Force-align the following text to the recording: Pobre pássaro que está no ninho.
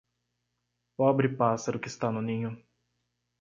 Pobre 0.97 1.29
pássaro 1.29 1.79
que 1.79 1.87
está 1.87 2.11
no 2.11 2.23
ninho. 2.23 2.59